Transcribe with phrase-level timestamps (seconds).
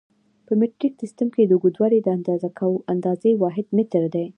[0.45, 2.07] په مټریک سیسټم کې د اوږدوالي د
[2.93, 4.25] اندازې واحد متر دی.